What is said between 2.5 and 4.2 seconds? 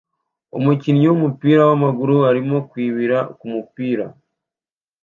kwibira kumupira